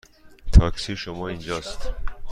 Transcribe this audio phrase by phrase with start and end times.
[0.53, 1.91] تاکسی شما اینجا است.